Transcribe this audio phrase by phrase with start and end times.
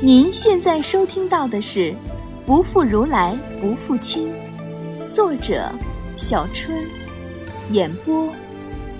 [0.00, 1.90] 您现在收听到的是
[2.46, 4.32] 《不负如来不负卿》，
[5.10, 5.68] 作者
[6.16, 6.72] 小春，
[7.72, 8.28] 演播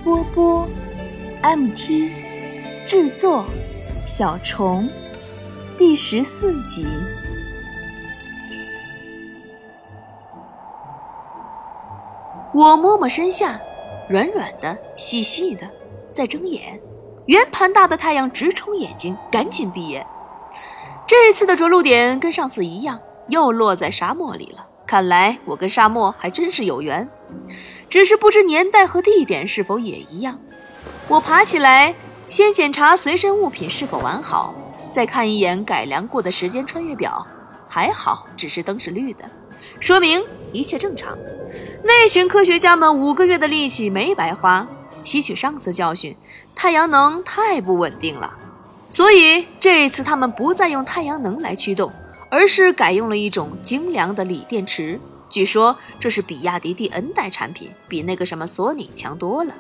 [0.03, 0.69] 波波
[1.41, 2.11] ，MT，
[2.85, 3.45] 制作
[4.09, 4.89] 小虫，
[5.79, 6.85] 第十四集。
[12.53, 13.61] 我摸摸身下，
[14.09, 15.63] 软软的，细细的，
[16.13, 16.81] 在睁眼。
[17.27, 20.05] 圆盘大的太阳直冲眼睛，赶紧闭眼。
[21.09, 24.67] 这次的着陆点跟上次一样，又落在沙漠里了。
[24.87, 27.09] 看来我跟沙漠还真是有缘，
[27.89, 30.39] 只是不知年代和地点是否也一样。
[31.09, 31.95] 我爬起来，
[32.29, 34.55] 先检查随身物品是否完好，
[34.93, 37.27] 再看一眼改良过的时间穿越表，
[37.71, 39.25] 还好，只是灯是绿的，
[39.81, 40.23] 说明
[40.53, 41.17] 一切正常。
[41.83, 44.67] 那群科学家们五个月的力气没白花。
[45.05, 46.15] 吸取上次教训，
[46.55, 48.31] 太阳能太不稳定了，
[48.91, 51.93] 所以这一次他们不再用太阳能来驱动，
[52.31, 54.99] 而是改用了一种精良的锂电池。
[55.31, 59.53] 据说这是比亚迪第 N 代产品，比那个什么索尼强多了。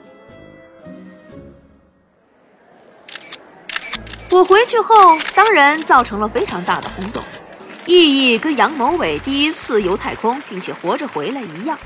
[4.33, 4.94] 我回去后，
[5.34, 7.22] 当然造成了非常大的轰动，
[7.86, 11.78] 意义跟杨某伟第一次游太空并且活着回来一样。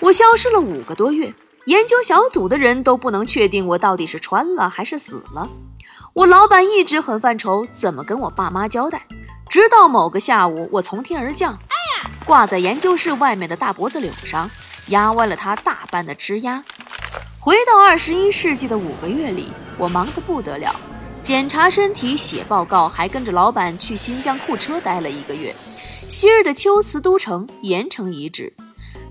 [0.00, 1.32] 我消失了五个多月。
[1.66, 5.46] 研究小组的人都不能确定我到底是穿了还是死了。
[6.14, 9.06] 我老板一直很犯愁，怎么跟我爸妈交代。
[9.48, 11.58] 直到某个下午，我从天而降，
[12.24, 14.50] 挂在研究室外面的大脖子柳上，
[14.88, 16.62] 压弯了他大半的枝丫。
[17.38, 20.74] 回到二十一世纪的五个月里，我忙得不得了，
[21.22, 25.54] 检查身体、写报告，还跟着老板去新疆库车待了一个月。
[26.08, 28.52] 昔日的秋瓷都城、盐城遗址。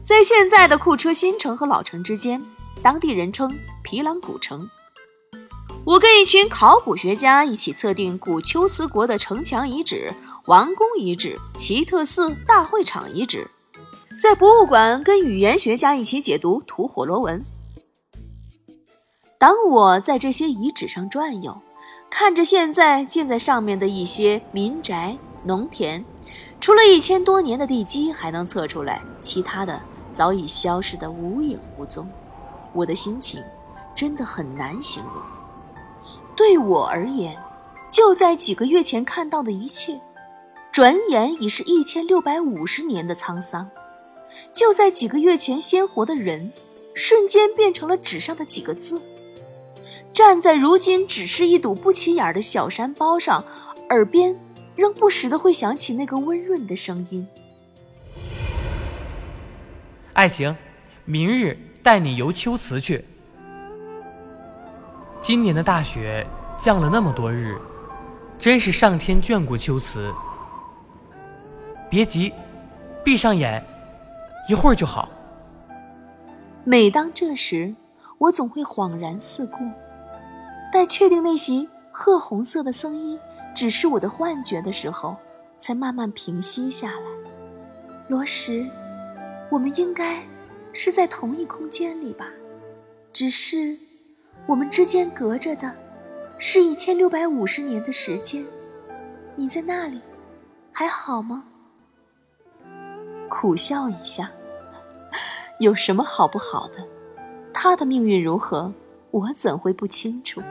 [0.04, 2.42] 在现在的库车新城和老城之间，
[2.82, 4.70] 当地人称皮朗古城。
[5.88, 10.14] 我跟一群考古学家一起测定古龟兹国的城墙遗址、
[10.48, 13.50] 王宫遗址、奇特寺大会场遗址，
[14.22, 17.42] 在博物馆跟语言学家一起解读吐火罗文。
[19.40, 21.58] 当我在这些遗址上转悠，
[22.10, 26.04] 看着现在建在上面的一些民宅、农田，
[26.60, 29.82] 除了一千多年的地基还能测出来，其他的。
[30.12, 32.06] 早已消失得无影无踪，
[32.74, 33.42] 我的心情
[33.96, 35.37] 真的很难形容。
[36.38, 37.36] 对我而言，
[37.90, 40.00] 就在几个月前看到的一切，
[40.72, 43.66] 转眼已是一千六百五十年的沧桑；
[44.54, 46.52] 就在几个月前鲜活的人，
[46.94, 49.02] 瞬间变成了纸上的几个字。
[50.14, 53.44] 站在如今只是一堵不起眼的小山包上，
[53.90, 54.36] 耳边
[54.76, 57.28] 仍不时的会响起那个温润的声音。
[60.14, 60.56] 爱情，
[61.04, 63.06] 明日带你游秋词去。
[65.28, 66.26] 今年的大雪
[66.58, 67.58] 降了那么多日，
[68.40, 70.10] 真是上天眷顾秋瓷。
[71.90, 72.32] 别急，
[73.04, 73.62] 闭上眼，
[74.48, 75.10] 一会儿就好。
[76.64, 77.76] 每当这时，
[78.18, 79.58] 我总会恍然四顾，
[80.72, 83.20] 待确定那袭褐红色的僧衣
[83.54, 85.18] 只是我的幻觉的时候，
[85.60, 87.06] 才慢慢平息下来。
[88.08, 88.66] 罗什。
[89.50, 90.24] 我们应该
[90.72, 92.28] 是在同一空间里吧，
[93.12, 93.78] 只是
[94.48, 95.70] 我们之间隔着的
[96.40, 98.44] 是一千六百五十年的时间。
[99.36, 100.02] 你在那里
[100.72, 101.44] 还好吗？
[103.30, 104.32] 苦笑一下，
[105.60, 106.76] 有什么好不好的？
[107.54, 108.72] 他的命运如何，
[109.12, 110.42] 我怎会不清楚？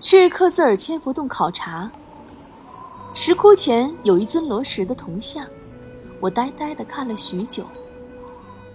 [0.00, 1.90] 去克孜尔千佛洞考察。
[3.18, 5.46] 石窟前有一尊罗什的铜像，
[6.20, 7.64] 我呆呆地看了许久。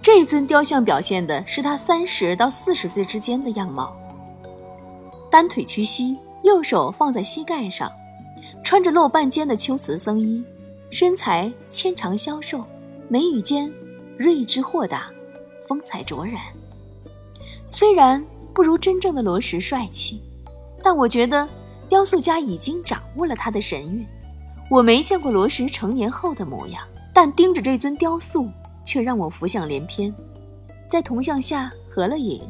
[0.01, 3.95] 这尊雕像表现的是他三十到四十岁之间的样貌。
[5.29, 7.91] 单腿屈膝，右手放在膝盖上，
[8.63, 10.43] 穿着露半肩的秋瓷僧衣，
[10.89, 12.65] 身材纤长消瘦，
[13.07, 13.71] 眉宇间
[14.17, 15.11] 睿智豁达，
[15.67, 16.41] 风采卓然。
[17.69, 18.25] 虽然
[18.55, 20.19] 不如真正的罗什帅气。
[20.83, 21.47] 但我觉得，
[21.87, 24.03] 雕塑家已经掌握了他的神韵。
[24.71, 26.81] 我没见过罗什成年后的模样，
[27.13, 28.49] 但盯着这尊雕塑，
[28.85, 30.15] 却让我浮想联翩。
[30.87, 32.41] 在铜像下合了影，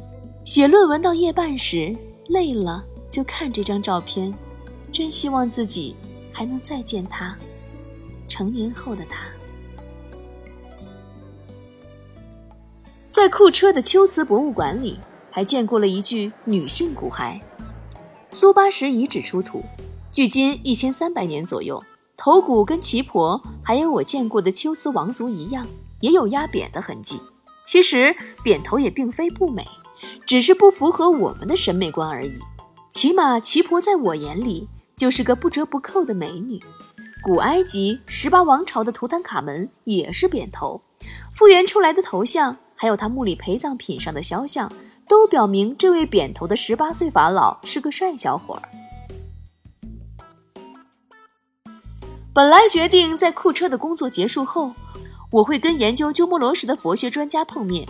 [0.46, 1.96] 写论文到夜半时，
[2.28, 4.32] 累了就看这张照片，
[4.94, 5.96] 真希望自己
[6.32, 7.36] 还能再见他，
[8.28, 9.26] 成年后的他。
[13.10, 15.00] 在库车的秋瓷博物馆里，
[15.32, 17.42] 还见过了一具女性骨骸。
[18.30, 19.64] 苏巴什遗址出土，
[20.12, 21.84] 距今一千三百年左右。
[22.24, 25.66] 头骨跟旗婆，还有我见过的秋瓷王族一样，
[26.02, 27.20] 也有压扁的痕迹。
[27.66, 29.68] 其实扁头也并非不美，
[30.24, 32.34] 只是不符合我们的审美观而已。
[32.92, 36.62] 起码奇婆在我眼里就是个不折不扣的美女。
[37.24, 40.80] 古埃及十八王朝的图坦卡门也是扁头，
[41.34, 44.72] 复原出来的头像，还有他墓里陪葬品上的肖像，
[45.10, 48.62] 都表明这位扁头的十八岁法老是个帅小伙儿。
[52.34, 54.74] 本来决定在库车的工作结束后，
[55.30, 57.86] 我会跟研究鸠摩罗什的佛学专家碰面。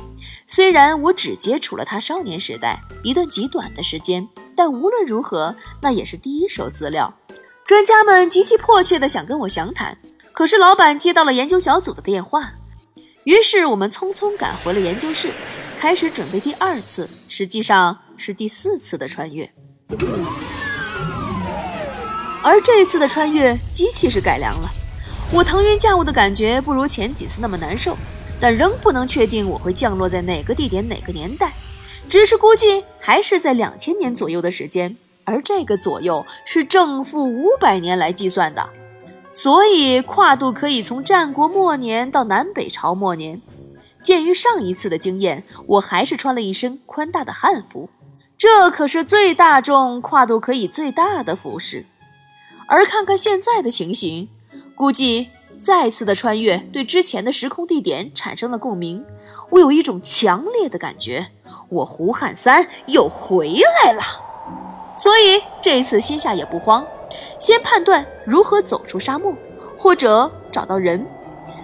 [0.47, 7.13] 虽然我只接触了他少年时代一段极短的时间，但无论如何，那也是第一手资料。
[7.67, 9.95] 专家们极其迫切地想跟我详谈，
[10.33, 12.51] 可是老板接到了研究小组的电话，
[13.25, 15.29] 于是我们匆匆赶回了研究室，
[15.77, 19.53] 开始准备第二次，实际上是第四次的穿越。
[22.43, 24.69] 而这次的穿越，机器是改良了。
[25.31, 27.95] 我腾云驾雾的感觉不如前几次那么难受，
[28.39, 31.53] 但仍不能确定我会降落在哪个地点、哪个年代，
[32.09, 34.97] 只是估计还是在两千年左右的时间。
[35.23, 38.67] 而这个左右是正负五百年来计算的，
[39.31, 43.39] 所以跨度可以从战国末年到南北朝末年。
[44.03, 47.88] 鉴于上一次的经验，我还是穿了一身宽大的汉服，
[48.35, 51.85] 这可是最大众、跨度可以最大的服饰。
[52.71, 54.29] 而看看现在的情形，
[54.75, 55.27] 估计
[55.59, 59.03] 再次的穿越对之前的时空地点产生了共鸣。
[59.50, 61.27] 我有一种强烈的感觉，
[61.68, 64.01] 我胡汉三又回来了。
[64.95, 66.88] 所以这一次心下也不慌，
[67.38, 69.35] 先判断如何走出沙漠，
[69.77, 71.06] 或者找到人。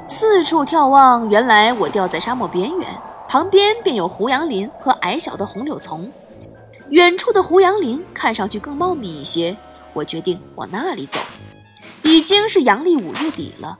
[0.05, 2.89] 四处眺望，原来我掉在沙漠边缘，
[3.29, 6.11] 旁边便有胡杨林和矮小的红柳丛。
[6.89, 9.55] 远处的胡杨林看上去更茂密一些。
[9.97, 11.19] 我决定往那里走。
[12.03, 13.77] 已经是阳历五月底了，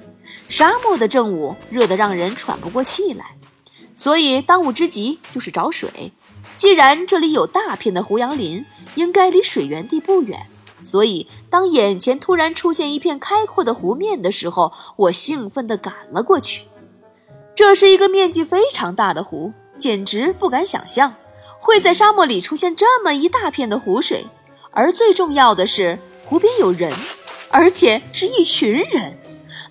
[0.50, 3.36] 沙漠的正午热得让人喘不过气来，
[3.94, 6.12] 所以当务之急就是找水。
[6.56, 8.66] 既然这里有大片的胡杨林，
[8.96, 10.48] 应该离水源地不远，
[10.84, 16.64] 所以当眼前突然出现一片开阔的湖面的时候，我兴奋地赶了过去。
[17.56, 21.14] 这是一个面积非常大的湖，简直不敢想象
[21.60, 24.26] 会在沙漠里出现这么一大片的湖水。
[24.78, 26.94] 而最重要的是，湖边有人，
[27.50, 29.18] 而且是一群人。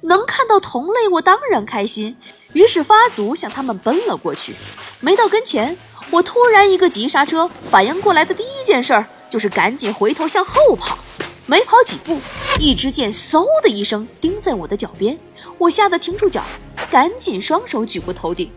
[0.00, 2.17] 能看到同类，我当然开心，
[2.55, 4.53] 于是发足向他们奔了过去。
[4.99, 5.79] 没到跟前，
[6.11, 10.99] 我突然一个急刹车，反应过来的第一件事儿就是赶紧回头向后跑。
[11.47, 12.20] 没跑几步，
[12.59, 15.17] 一支箭嗖的一声钉在我的脚边，
[15.56, 16.43] 我吓得停住脚，
[16.91, 18.50] 赶紧双手举过头顶，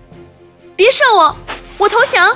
[0.76, 1.36] 别射我，
[1.78, 2.36] 我投降。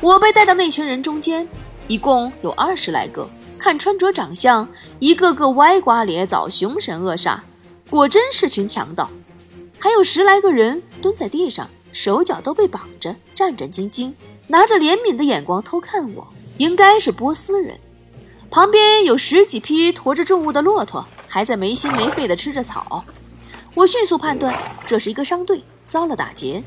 [0.00, 1.48] 我被带到那群人中间。
[1.88, 4.68] 一共有二十来个，看穿着长相，
[4.98, 7.38] 一个个歪瓜裂枣、凶神恶煞，
[7.88, 9.08] 果真是群强盗。
[9.78, 14.12] 还有十来个人蹲在地上，手脚都被绑着，战战兢兢，
[14.48, 17.78] 拿着怜悯的眼光偷看我，应该是波斯人。
[18.50, 23.02] 旁边有十几匹驮着重物的骆驼，还在没心没肺地吃着草。
[23.74, 26.62] 我迅速判断，这是一个商队遭了打劫。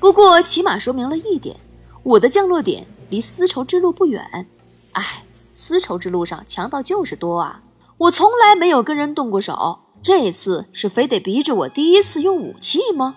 [0.00, 1.56] 不过起码说明了一点，
[2.02, 2.86] 我的降落点。
[3.14, 4.48] 离丝绸之路不远，
[4.90, 5.22] 哎，
[5.54, 7.60] 丝绸之路上强盗就是多啊！
[7.96, 13.14] 我从来没有跟人动过手，这次是非得逼着我第一次用武器吗？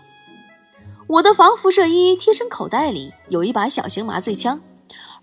[1.08, 4.62] 我的防辐射衣贴身口袋里有一把小型麻醉枪，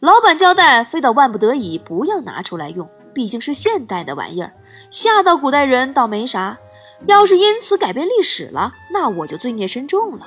[0.00, 4.52] 老板交代，非到万不得已不要拿出来用，毕竟是现代的玩意儿，
[4.90, 6.58] 吓到古代人倒没啥，
[7.06, 10.26] 要是因此改变历史了，那我就罪孽深重了。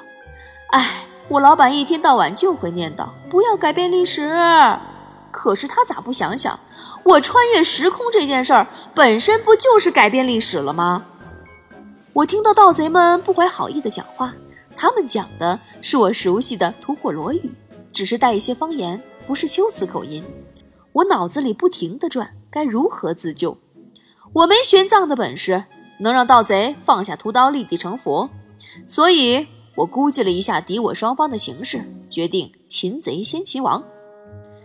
[0.72, 1.07] 哎。
[1.30, 4.32] 我老板一天到晚就会念叨不要改变历史，
[5.30, 6.58] 可是他咋不想想，
[7.04, 8.66] 我穿越时空这件事儿
[8.96, 11.04] 本身不就是改变历史了吗？
[12.14, 14.34] 我听到盗贼们不怀好意的讲话，
[14.78, 17.52] 他们讲的是我熟悉的吐火罗语，
[17.92, 20.24] 只是带一些方言，不是修辞口音。
[20.94, 23.58] 我脑子里不停地转，该如何自救？
[24.32, 25.66] 我没玄奘的本事，
[26.00, 28.30] 能让盗贼放下屠刀立地成佛，
[28.88, 29.48] 所以。
[29.78, 33.84] 我估计了一下敌我双方的形势，决定擒贼先擒王。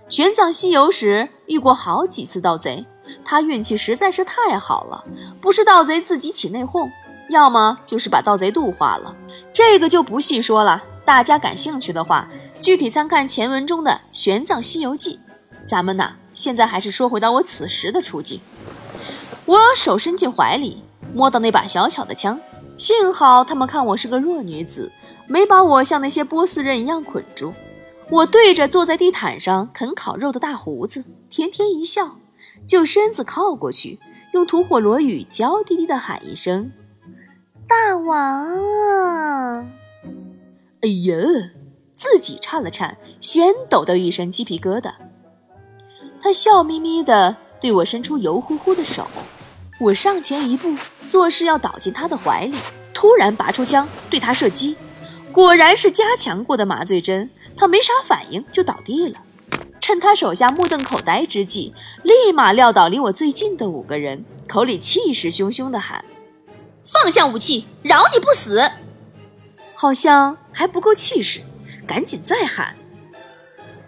[0.08, 2.86] 玄奘西游时遇过好几次盗贼，
[3.22, 5.04] 他运气实在是太好了，
[5.42, 6.90] 不是盗贼自己起内讧，
[7.28, 9.14] 要么就是把盗贼度化了。
[9.52, 12.26] 这个就不细说了，大家感兴趣的话，
[12.62, 15.16] 具体参看前文中的《玄奘西游记》。
[15.66, 18.40] 咱们呢，现在还是说回到我此时的处境。
[19.44, 22.40] 我手伸进怀里，摸到那把小巧的枪。
[22.78, 24.90] 幸好他们看我是个弱女子，
[25.26, 27.52] 没把我像那些波斯人一样捆住。
[28.10, 32.16] 我对着坐在地毯上啃烤肉的大胡子甜甜一笑，
[32.66, 33.98] 就身子靠过去，
[34.34, 36.72] 用吐火罗语娇滴滴地喊一声
[37.66, 39.66] ：“大王！”
[40.82, 41.16] 哎呀，
[41.96, 44.92] 自己颤了颤，先抖到一身鸡皮疙瘩。
[46.20, 49.06] 他笑眯眯地对我伸出油乎乎的手，
[49.80, 50.76] 我上前一步，
[51.08, 52.58] 做势要倒进他的怀里，
[52.92, 54.76] 突然拔出枪对他射击，
[55.32, 59.18] 果然是加强过的麻醉针，他没啥反应就倒地了。
[59.80, 61.72] 趁他手下目瞪口呆之际，
[62.04, 66.04] 立马撂倒离我最近的五个人，口里气势汹汹地喊
[66.86, 68.62] ：“放下武器，饶你不死！”
[69.74, 71.40] 好像还不够气势，
[71.86, 72.76] 赶紧再喊：“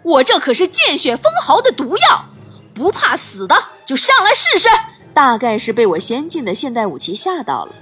[0.03, 2.25] 我这可是见血封喉的毒药，
[2.73, 4.67] 不怕死的就上来试试！”
[5.13, 7.73] 大概是被我先进的现代武器吓到了，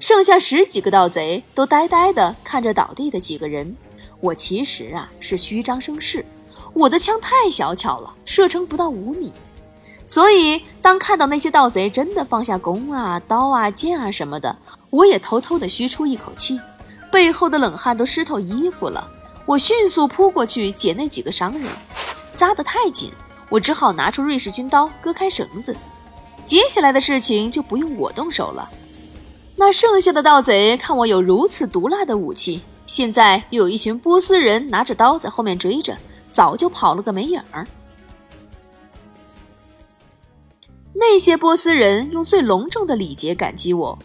[0.00, 3.76] 剩下十几个盗贼都呆呆地看着倒地的几个人。
[4.20, 6.24] 我其实啊是虚张声势。
[6.72, 9.32] 我的枪太小巧了，射程不到五米，
[10.06, 14.56] 所以当看到那些盗贼真的放下弓啊、刀啊、剑啊什么的，
[14.90, 16.60] 我也偷偷的吁出一口气，
[17.10, 19.10] 背后的冷汗都湿透衣服了。
[19.46, 21.62] 我迅速扑过去解那几个伤人，
[22.34, 23.10] 扎得太紧，
[23.48, 25.74] 我只好拿出瑞士军刀割开绳子。
[26.44, 28.70] 接下来的事情就不用我动手了。
[29.60, 35.96] 那剩下的盗贼看我有如此毒辣的武器，现在又有一群波斯人拿着刀在后面追着。
[36.30, 37.66] 早就跑了个没影儿。
[40.94, 43.98] 那些波斯人用最隆重的礼节感激我，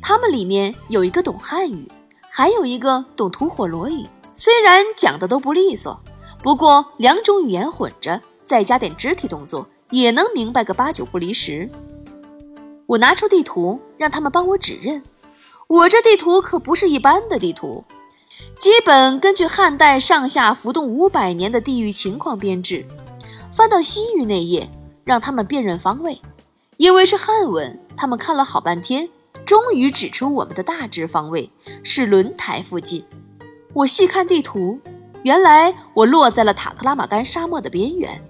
[0.00, 1.86] 他们里面有一个懂汉语，
[2.30, 4.06] 还有一个懂吐火罗语。
[4.34, 6.00] 虽然讲的都不利索，
[6.42, 11.68] 不过两种语言混着，再加点肢体动作，也能明白个八九不离十。
[12.86, 15.02] 我拿出地图，让他们帮我指认。
[15.66, 17.84] 我这地图可不是一般的地图。
[18.58, 22.86] 基本根据汉代上下浮动五百年的地域情况编制，
[23.52, 24.70] 翻到西域那页，
[25.04, 26.20] 让他们辨认方位。
[26.76, 29.08] 因为是汉文，他们看了好半天，
[29.44, 31.50] 终于指出我们的大致方位
[31.82, 33.04] 是轮台附近。
[33.72, 34.78] 我细看地图，
[35.22, 38.22] 原来我落在了塔克拉玛干沙漠的边缘。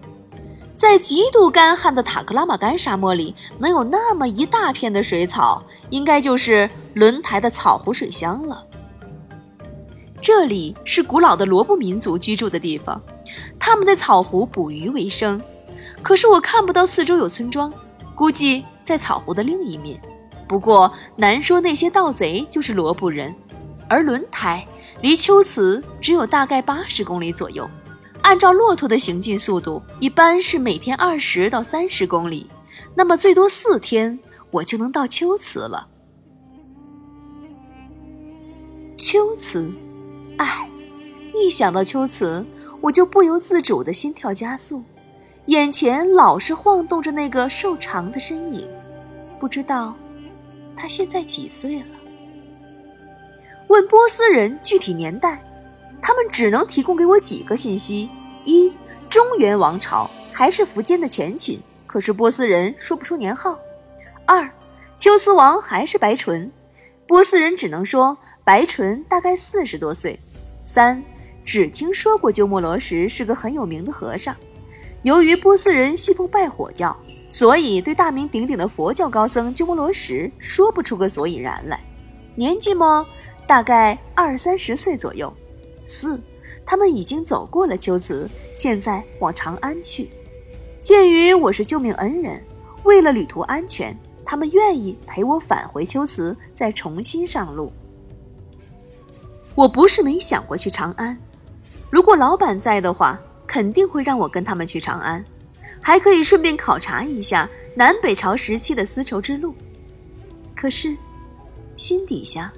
[0.77, 8.63] 在极度干旱的塔克拉玛干沙漠里，能有那么一大片的水草，应该就是轮台的草湖水乡了。
[10.21, 13.01] 这里是古老的罗布民族居住的地方，
[13.59, 15.41] 他们在草湖捕鱼为生。
[16.03, 17.73] 可是我看不到四周有村庄，
[18.15, 19.99] 估计在草湖的另一面。
[20.47, 23.35] 不过难说那些盗贼就是罗布人。
[23.89, 24.67] 而轮台
[25.01, 27.69] 离秋瓷只有大概八十公里左右，
[28.27, 32.45] 按照骆驼的行进速度，一般是每天二十到三十公里。
[32.93, 34.19] 那么最多四天，
[34.51, 35.87] 我就能到秋瓷了。
[38.97, 39.71] 秋瓷。
[40.39, 40.69] 唉，
[41.37, 42.45] 一想到秋瓷，
[42.81, 44.83] 我就不由自主的心跳加速，
[45.47, 48.69] 眼前老是晃动着那个瘦长的身影，
[49.39, 49.95] 不知道
[50.77, 51.87] 他现在几岁了。
[53.69, 55.41] 问波斯人具体年代，
[56.01, 58.09] 他们只能提供给我几个信息：
[58.45, 58.73] 一，
[59.09, 63.59] 中原王朝还是苻坚的前秦，可是波斯人说不出年号；
[64.25, 64.51] 二，
[64.97, 66.51] 秋瓷王还是白纯，
[67.07, 68.17] 波斯人只能说。
[68.45, 70.17] 白纯大概四十多岁，
[70.65, 71.03] 三
[71.45, 74.37] 只听说过鸠摩罗什是个很有名的和尚。
[75.03, 76.97] 由于波斯人信奉拜火教，
[77.29, 81.81] 所以对大名鼎鼎的佛教高僧鸠摩罗什说不出个所以然来。
[82.37, 83.05] 年纪么，
[83.49, 85.37] 大概二三十岁左右。
[85.87, 86.21] 四，
[86.65, 90.11] 他们已经走过了秋瓷，现在往长安去。
[90.83, 92.43] 鉴于我是救命恩人，
[92.85, 97.73] 为了旅途安全，他们愿意陪我返回秋瓷，再重新上路。
[99.55, 101.17] 我不是没想过去长安，
[101.91, 105.25] 如果老板在的话，肯定会让我跟他们去长安，
[105.81, 109.55] 还可以顺便考察一下南北朝时期的丝绸之路。
[110.55, 110.97] 可是，
[111.77, 112.53] 心底下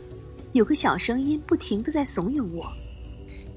[0.53, 2.67] 有个小声音不停的在怂恿我：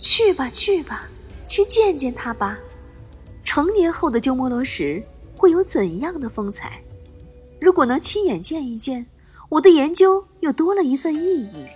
[0.01, 1.07] 去吧，去吧，
[1.47, 2.57] 去见见他吧。
[3.43, 5.01] 成年后的鸠摩罗什
[5.37, 6.81] 会有怎样的风采？
[7.61, 9.05] 如果能亲眼见一见，
[9.47, 11.67] 我的研究又多了一份意义。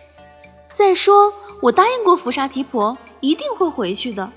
[0.73, 1.31] 再说。
[1.61, 4.29] 我答应过福沙提婆，一定会回去的，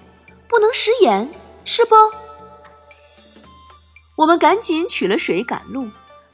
[0.48, 1.28] 不能食言，
[1.64, 1.94] 是不？
[4.14, 5.88] 我们赶紧取了水赶路，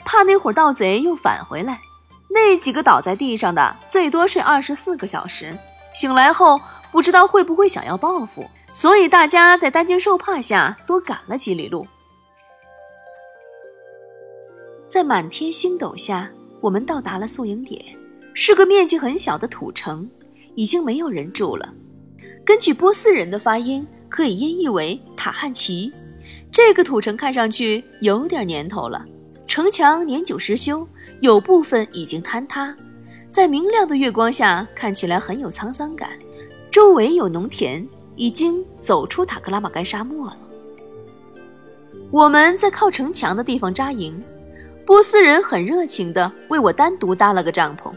[0.04, 1.80] 怕那伙盗贼又返回来。
[2.28, 5.56] 那几个倒在地上的，最多睡二十四个小时，
[5.94, 6.61] 醒来后
[6.94, 11.84] 不知道会不会想要报复，所以大家在担惊受怕下多赶了几里路。
[14.86, 17.84] 在满天星斗下，我们到达了宿营点，
[18.32, 20.08] 是个面积很小的土城。
[20.54, 21.68] 已经没有人住了。
[22.44, 25.92] 根据波斯人的发音，可以音译为塔汉奇。
[26.52, 29.04] 这个土城看上去有点年头了，
[29.48, 30.86] 城墙年久失修，
[31.18, 32.72] 有部分已经坍塌，
[33.28, 36.10] 在明亮的月光下看起来很有沧桑感。
[36.75, 40.37] 周围有农田，已经走出塔克拉玛干沙漠了。
[42.11, 44.21] 我们在靠城墙的地方扎营，
[44.85, 47.93] 波斯人很热情地为我单独搭了个帐篷。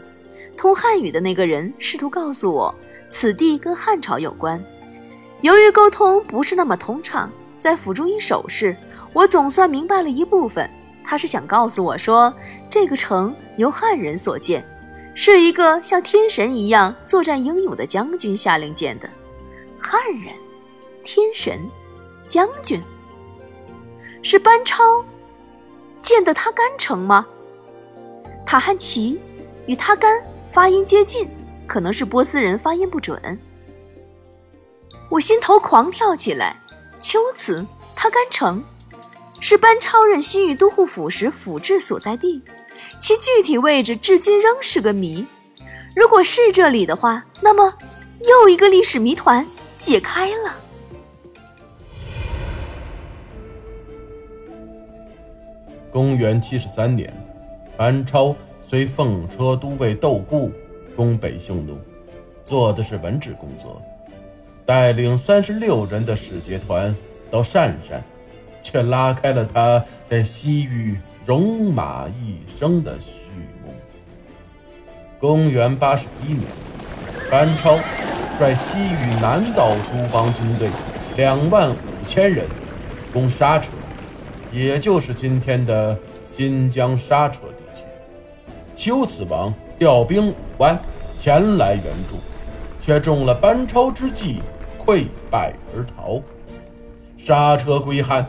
[0.56, 2.72] 通汉语的那个人试图告诉我，
[3.10, 4.62] 此地跟汉朝有关。
[5.40, 8.76] 由于沟通不是那么通畅，在辅助一手势，
[9.12, 10.70] 我总算明白了一部分。
[11.02, 12.32] 他是想告诉我说，
[12.70, 14.64] 这个城由汉人所建，
[15.20, 19.10] 是一个像天神一样作战英勇的将军下令建的。
[19.76, 20.32] 汉人，
[21.02, 21.58] 天神，
[22.28, 22.80] 将军。
[24.22, 25.04] 是班超
[25.98, 27.26] 建的他干城吗？
[28.46, 29.20] 塔汉奇
[29.66, 30.22] 与他干
[30.52, 31.28] 发音接近，
[31.66, 33.36] 可能是波斯人发音不准。
[35.10, 36.56] 我心头狂跳起来。
[37.00, 38.62] 秋瓷他干城
[39.40, 42.40] 是班超任西域都护府时府治所在地，
[42.98, 45.24] 其具体位置至今仍是个谜。
[45.94, 47.72] 如果是这里的话，那么
[48.20, 49.46] 又一个历史谜团
[49.78, 50.54] 解开了。
[55.90, 57.12] 公元七十三年，
[57.76, 58.34] 班超
[58.66, 60.52] 随奉车都尉窦固
[60.94, 61.78] 攻北匈奴，
[62.42, 63.80] 做的是文职工作，
[64.66, 66.94] 带领三十六人的使节团
[67.30, 68.02] 到鄯善，
[68.60, 70.98] 却拉开了他在西域
[71.28, 73.10] 戎马一生的序
[73.62, 73.74] 幕。
[75.20, 76.44] 公元八十一年，
[77.30, 77.78] 班超
[78.38, 80.70] 率西域南道诸邦军队
[81.18, 82.46] 两万五千人
[83.12, 83.70] 攻沙车。
[84.50, 85.94] 也就是今天的
[86.24, 87.82] 新疆沙车地区，
[88.74, 90.80] 丘子王调兵五万
[91.20, 92.16] 前来援助，
[92.80, 94.40] 却中了班超之计，
[94.82, 96.22] 溃败而逃。
[97.18, 98.26] 沙车归汉，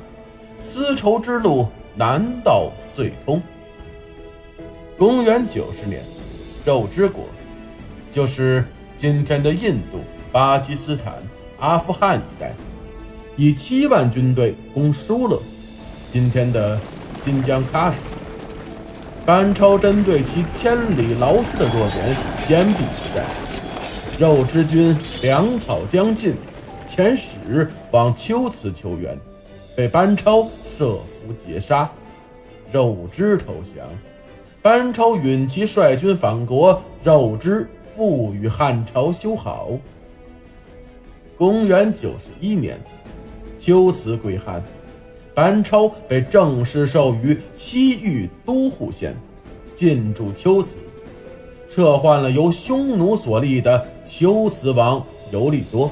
[0.60, 3.42] 丝绸之路南道遂通。
[4.98, 6.02] 公元九十年，
[6.64, 7.26] 肉之国，
[8.10, 8.64] 就是
[8.96, 10.00] 今天的印度、
[10.32, 11.16] 巴基斯坦、
[11.60, 12.54] 阿富汗一带，
[13.36, 15.42] 以七万军队攻疏勒。
[16.10, 16.80] 今天的
[17.22, 18.00] 新疆喀什，
[19.26, 22.16] 班超针对其千里劳师的弱点
[22.48, 23.26] 坚壁以战。
[24.18, 26.34] 肉之军粮草将尽，
[26.88, 29.20] 遣使往丘辞求援，
[29.76, 30.44] 被班超
[30.78, 31.90] 设伏截杀。
[32.72, 33.88] 肉之投降，
[34.62, 39.70] 班超允其率军返国，肉之复与汉朝修好。
[41.38, 42.80] 公元九十一年，
[43.58, 44.64] 丘辞归汉。
[45.34, 49.16] 班超被正式授予西域都护县，
[49.74, 50.78] 进驻龟兹，
[51.70, 55.02] 撤换了由匈奴所立的龟兹王
[55.32, 55.90] 尤利多，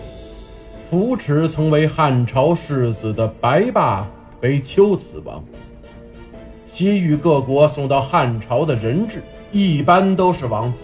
[0.89, 4.05] 扶持曾为汉朝世子的白霸
[4.41, 5.41] 为龟兹王。
[6.77, 10.83] 西域各国送到汉朝的人质一般都是王子，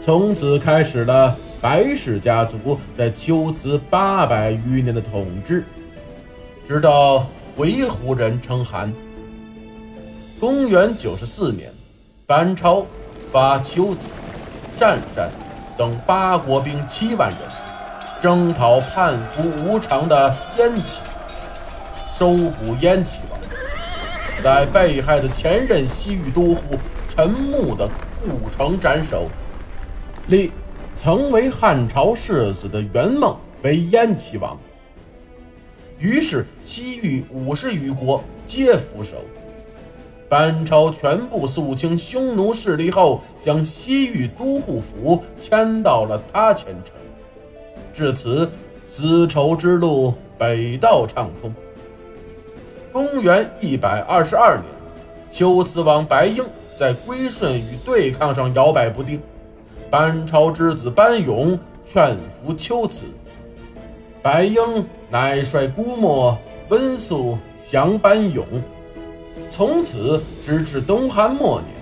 [0.00, 5.62] 从此开始了白氏家族在龟兹八百余年的统治，
[6.66, 7.26] 直到。
[7.54, 8.90] 回鹘人称汗。
[10.38, 11.70] 公元九十四年，
[12.26, 12.86] 班超
[13.30, 14.08] 发丘子、
[14.78, 15.28] 善善
[15.76, 17.38] 等八国兵七万人，
[18.22, 21.02] 征讨叛服无常的燕齐，
[22.16, 23.18] 收捕燕齐，
[24.42, 27.86] 在被害的前任西域都护陈穆的
[28.22, 29.28] 故城斩首，
[30.28, 30.50] 立
[30.96, 34.58] 曾为汉朝世子的元梦为燕齐王。
[35.98, 39.16] 于是，西域五十余国皆俯首。
[40.26, 46.94] 班超全部肃清匈奴势力后，将西域都护府迁到了他前城。
[47.92, 48.50] 至此，
[48.86, 51.52] 丝绸之路北道畅通。
[52.92, 54.64] 公元一百二十二年，
[55.30, 56.44] 丘辞王白婴
[56.76, 59.20] 在归顺与对抗上摇摆不定，
[59.88, 63.04] 班超之子班勇劝服丘辞。
[64.22, 66.36] 白婴乃率姑墨
[66.68, 67.38] 温宿
[67.70, 68.44] 降班勇，
[69.48, 71.72] 从此直至东汉末年，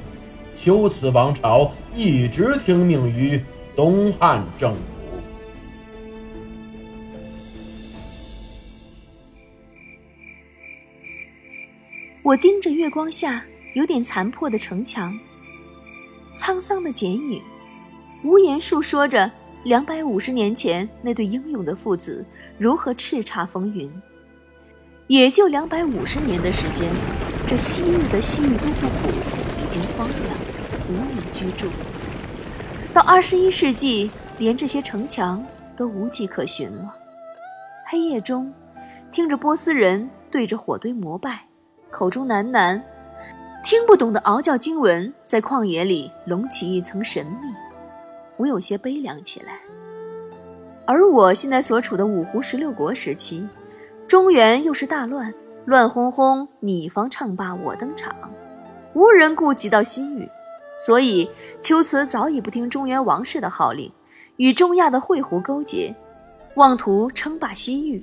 [0.54, 3.42] 龟兹王朝一直听命于
[3.74, 4.97] 东汉政府。
[12.28, 15.18] 我盯着月光下有点残破的城墙，
[16.36, 17.42] 沧桑的剪影，
[18.22, 19.32] 无言述说着。
[19.64, 22.22] 两百五十年前，那对英勇的父子
[22.58, 23.90] 如何叱咤风云？
[25.06, 26.86] 也就两百五十年的时间，
[27.46, 29.08] 这昔日的西域都护府
[29.64, 30.36] 已经荒凉，
[30.90, 31.70] 无人居住。
[32.92, 35.42] 到二十一世纪，连这些城墙
[35.74, 36.94] 都无迹可寻了。
[37.86, 38.52] 黑夜中，
[39.10, 41.47] 听着波斯人对着火堆膜拜，
[41.90, 42.80] 口中喃喃
[43.64, 47.52] 听不懂的嗷叫经文，在旷野里隆起一层神秘。
[48.36, 49.54] 我有些悲凉起来。
[50.86, 53.46] 而我现在所处的五胡十六国时期，
[54.06, 58.14] 中原又是大乱，乱哄哄，你方唱罢我登场，
[58.94, 60.26] 无人顾及到西域，
[60.78, 61.28] 所以
[61.60, 63.92] 龟兹早已不听中原王室的号令，
[64.36, 65.94] 与中亚的会胡勾结，
[66.54, 68.02] 妄图称霸西域，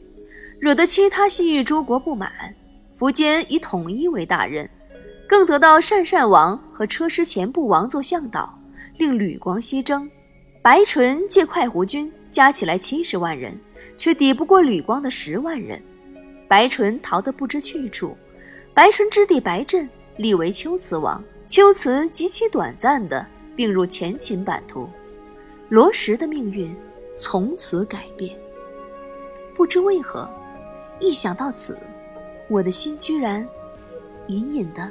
[0.60, 2.32] 惹得其他西域诸国不满。
[2.98, 4.70] 苻坚以统一为大任，
[5.28, 8.58] 更得到鄯善王和车师前部王做向导，
[8.98, 10.10] 令吕光西征。
[10.62, 13.56] 白纯借快胡军加起来七十万人，
[13.98, 15.82] 却抵不过吕光的十万人。
[16.48, 18.16] 白纯逃得不知去处，
[18.74, 24.90] 白纯之弟白振立为龟兹王，龟兹极其短暂地并入前秦版图，
[25.70, 26.74] 罗什的命运
[27.18, 28.38] 从此改变。
[29.56, 30.30] 不知为何，
[31.00, 31.78] 一想到此。
[32.48, 33.48] 我的心居然
[34.28, 34.90] 隐隐的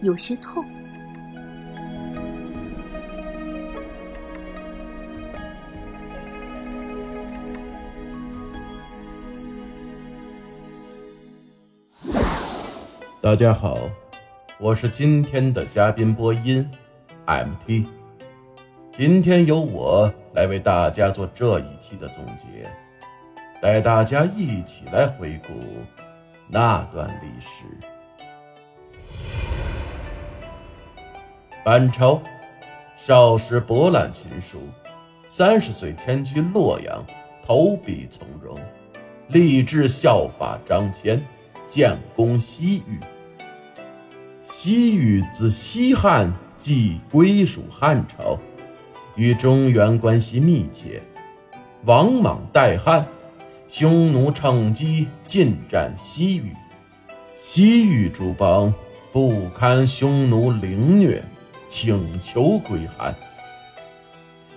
[0.00, 0.64] 有些痛。
[13.20, 13.78] 大家好，
[14.60, 16.68] 我是今天的嘉宾播音
[17.26, 17.86] ，MT。
[18.92, 22.68] 今天由我来为大家做这一期的总结，
[23.60, 25.52] 带大家一起来回顾。
[26.54, 27.64] 那段历史，
[31.64, 32.20] 班超
[32.94, 34.58] 少时博览群书，
[35.26, 37.02] 三十岁迁居洛阳，
[37.46, 38.60] 投笔从戎，
[39.28, 41.18] 立志效法张骞，
[41.70, 43.00] 建功西域。
[44.44, 48.38] 西域自西汉即归属汉朝，
[49.16, 51.02] 与中原关系密切，
[51.86, 53.06] 王莽代汉。
[53.72, 56.54] 匈奴趁机进占西域，
[57.40, 58.70] 西域诸邦
[59.10, 61.24] 不堪匈奴凌虐，
[61.70, 63.16] 请求归汉。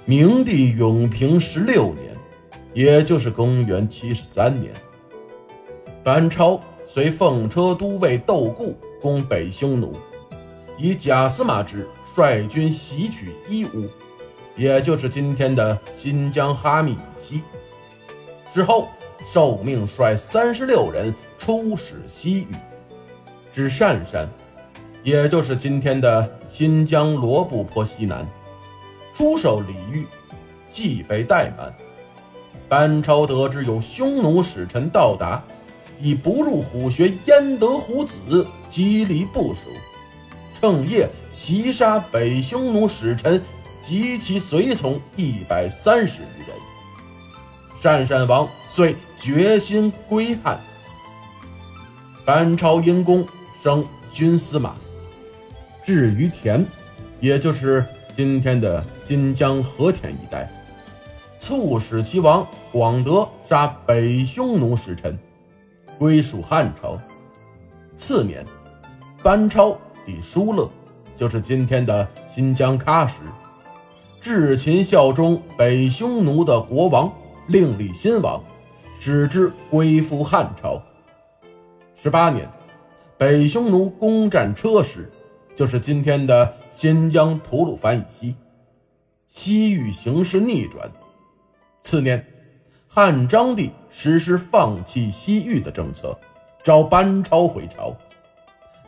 [0.04, 2.14] 明帝永平十六年，
[2.74, 4.74] 也就是公元七十三年，
[6.04, 9.96] 班超随奉车都尉窦固攻北匈奴，
[10.78, 13.88] 以贾司马之率军袭取伊吾，
[14.58, 17.42] 也就是今天的新疆哈密以西。
[18.54, 18.90] 之后。
[19.26, 22.48] 受命率三十六人出使西域，
[23.52, 24.30] 至鄯山，
[25.04, 28.28] 也就是今天的新疆罗布泊西南，
[29.14, 30.06] 出守李域，
[30.70, 31.74] 即被怠慢。
[32.70, 35.44] 班超得知有匈奴使臣到达，
[36.00, 39.70] 以不入虎穴焉得虎子，激励部署，
[40.60, 43.42] 趁夜袭杀北匈奴使臣
[43.82, 46.58] 及其随从一百三十余人。
[47.82, 50.60] 鄯善王遂决心归汉。
[52.24, 53.28] 班超因功
[53.60, 53.84] 升
[54.14, 54.76] 军司马，
[55.84, 56.64] 至于田，
[57.20, 57.84] 也就是
[58.16, 60.48] 今天的新疆和田一带，
[61.40, 65.18] 促使其王广德杀北匈奴使臣，
[65.98, 66.96] 归属汉朝。
[67.98, 68.46] 次年，
[69.24, 70.70] 班超抵疏勒，
[71.16, 73.16] 就是今天的新疆喀什，
[74.22, 77.12] 至秦效忠北匈奴的国王。
[77.48, 78.44] 另立新王，
[79.06, 80.82] 使之归附汉朝。
[81.94, 82.50] 十八年，
[83.20, 85.12] 北匈奴攻占车师，
[85.56, 88.36] 就是今天的新疆吐鲁番以西，
[89.28, 90.92] 西域形势逆转。
[91.84, 92.26] 次年，
[92.88, 96.18] 汉章帝实施放弃西域的政策，
[96.64, 97.96] 召班超回朝。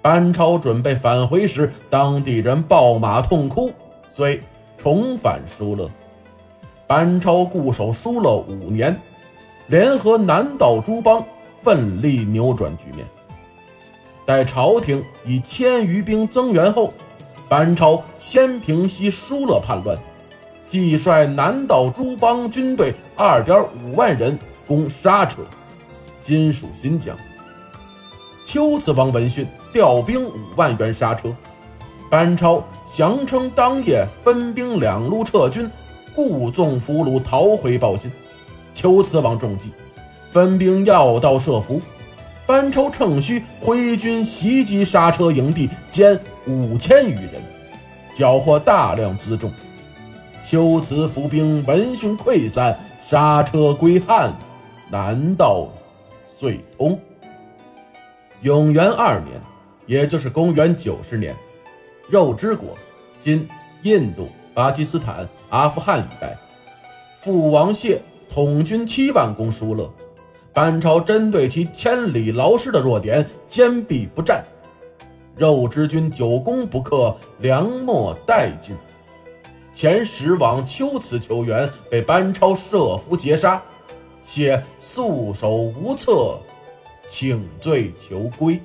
[0.01, 3.71] 班超准备返回时，当地人暴马痛哭，
[4.07, 4.41] 遂
[4.79, 5.87] 重返疏勒。
[6.87, 8.99] 班超固守疏勒五年，
[9.67, 11.25] 联合南岛诸邦，
[11.61, 13.05] 奋力扭转局面。
[14.25, 16.93] 待朝廷以千余兵增援后，
[17.49, 19.97] 班超先平息疏勒叛乱，
[20.69, 25.41] 即率南岛诸邦军队二点五万人攻沙车
[26.23, 27.13] （今属新疆）。
[28.47, 31.35] 龟兹王闻讯，调兵五万援沙车。
[32.09, 35.69] 班超降称当夜分兵两路撤军。
[36.15, 38.11] 故纵俘虏逃回报信，
[38.77, 39.71] 求此王中计，
[40.29, 41.81] 分兵要道设伏。
[42.45, 47.41] 班超趁虚挥军袭击刹车营地，歼五千余人，
[48.13, 49.51] 缴获大量辎重。
[50.43, 54.31] 秋辞伏兵闻讯溃散，刹车归汉，
[54.91, 55.67] 南道
[56.27, 56.99] 遂通。
[58.43, 59.41] 永元二年，
[59.87, 61.35] 也就是公元九十年，
[62.11, 62.77] 肉之国
[63.23, 63.49] （今
[63.81, 64.29] 印度）。
[64.53, 66.37] 巴基斯坦、阿富汗一带，
[67.19, 69.91] 父王谢统军七万攻疏勒，
[70.53, 74.45] 班超针对其千里劳师的弱点，坚壁不战。
[75.35, 78.75] 肉之军久攻不克，粮秣殆尽。
[79.73, 83.61] 前十往秋瓷求援，被班超设伏截杀，
[84.23, 86.39] 写束手无策，
[87.07, 88.59] 请罪求归。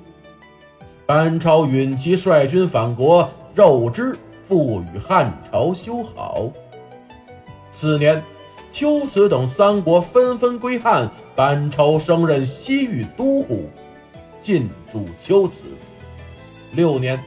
[1.05, 6.49] 班超允其率军反国，肉之复与汉朝修好。
[7.71, 8.23] 次年，
[8.73, 13.69] 龟兹等三国纷纷归汉，班超升任西域都护，
[14.41, 15.63] 进驻龟兹。
[16.71, 17.23] 六年。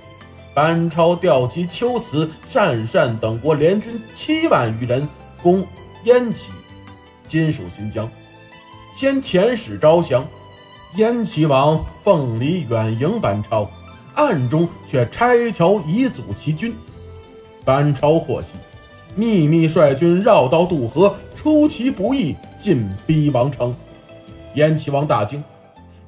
[0.53, 5.07] 班超调集龟兹、鄯善等国联军七万余人
[5.43, 5.63] 攻
[6.05, 6.51] 燕齐，
[7.29, 8.09] 今属新疆。
[8.95, 10.27] 先遣使招降，
[10.95, 13.71] 燕齐王奉礼远迎班超，
[14.15, 16.75] 暗中却拆桥以阻其军。
[17.63, 18.53] 班超获悉，
[19.15, 21.15] 秘密率军绕道渡河，
[21.47, 23.73] 出其不意进逼王城。
[24.55, 25.45] 燕齐王大惊，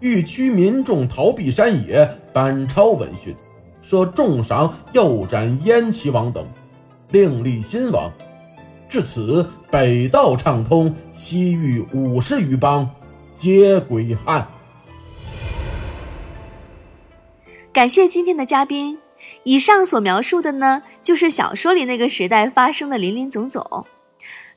[0.01, 2.11] 欲驱民众逃避山野。
[2.33, 3.33] 班超闻讯。
[3.81, 6.45] 设重赏，诱斩燕齐王等，
[7.13, 8.13] 另立新王。
[8.89, 12.91] 至此，北道畅通，西域五十余邦
[13.37, 14.45] 皆归汉。
[17.73, 18.99] 感谢今天的嘉宾。
[19.45, 23.87] 以上所描述的呢，就是小说里那个时代发生的林林总总。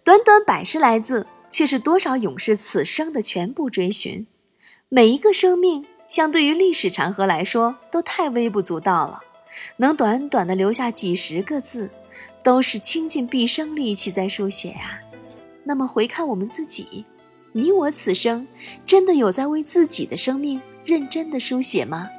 [0.03, 4.25] 短短百十来字，却是多少勇士此生的全部追寻。
[4.89, 5.85] 每一个生命。
[6.07, 9.21] 相对于历史长河来说，都太微不足道了。
[9.77, 11.89] 能短短的留下几十个字，
[12.43, 14.99] 都是倾尽毕生力气在书写啊。
[15.63, 17.05] 那么回看我们自己，
[17.53, 18.45] 你我此生
[18.85, 22.09] 真的有在为自己的生命认真的书写吗？